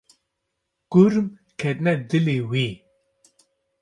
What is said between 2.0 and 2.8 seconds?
dilê wê.